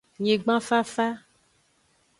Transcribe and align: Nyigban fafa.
Nyigban 0.23 0.61
fafa. 0.67 1.07